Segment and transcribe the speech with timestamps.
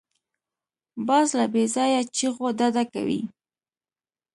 [1.07, 3.21] باز له بېځایه چیغو ډډه کوي